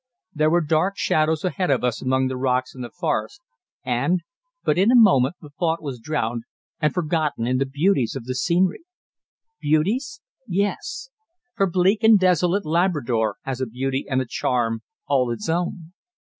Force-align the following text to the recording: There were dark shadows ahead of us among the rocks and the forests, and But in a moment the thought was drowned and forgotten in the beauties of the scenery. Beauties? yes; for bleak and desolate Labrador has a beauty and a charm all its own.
There 0.33 0.49
were 0.49 0.61
dark 0.61 0.97
shadows 0.97 1.43
ahead 1.45 1.69
of 1.69 1.83
us 1.83 2.01
among 2.01 2.25
the 2.27 2.35
rocks 2.35 2.73
and 2.73 2.83
the 2.83 2.89
forests, 2.89 3.39
and 3.85 4.21
But 4.63 4.79
in 4.79 4.91
a 4.91 4.95
moment 4.95 5.35
the 5.39 5.51
thought 5.51 5.79
was 5.83 5.99
drowned 5.99 6.41
and 6.79 6.91
forgotten 6.91 7.45
in 7.45 7.59
the 7.59 7.67
beauties 7.67 8.15
of 8.15 8.25
the 8.25 8.33
scenery. 8.33 8.81
Beauties? 9.61 10.19
yes; 10.47 11.09
for 11.55 11.69
bleak 11.69 12.03
and 12.03 12.17
desolate 12.17 12.65
Labrador 12.65 13.35
has 13.43 13.61
a 13.61 13.67
beauty 13.67 14.07
and 14.09 14.19
a 14.23 14.25
charm 14.25 14.81
all 15.05 15.29
its 15.29 15.47
own. 15.47 15.91